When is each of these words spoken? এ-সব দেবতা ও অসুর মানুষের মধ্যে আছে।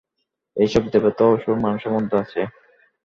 এ-সব 0.57 0.83
দেবতা 0.93 1.23
ও 1.25 1.33
অসুর 1.35 1.57
মানুষের 1.65 1.91
মধ্যে 1.93 2.15
আছে। 2.23 2.41